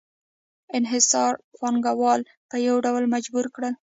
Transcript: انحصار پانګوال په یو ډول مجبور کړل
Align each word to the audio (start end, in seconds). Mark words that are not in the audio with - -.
انحصار 0.77 1.33
پانګوال 1.57 2.21
په 2.49 2.55
یو 2.67 2.75
ډول 2.85 3.03
مجبور 3.13 3.45
کړل 3.55 3.73